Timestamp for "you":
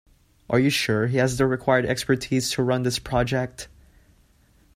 0.59-0.71